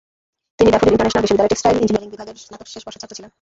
তিনি 0.57 0.69
daffodil 0.73 0.93
international 0.95 1.23
বিশ্ববিদ্যালয়ে 1.25 1.51
textile 1.51 1.77
engineering 1.81 2.09
বিভাগের 2.13 2.35
স্নাতক 2.47 2.67
শেষ 2.73 2.83
বর্ষের 2.85 3.01
ছাত্র 3.01 3.15
ছিলেন। 3.17 3.29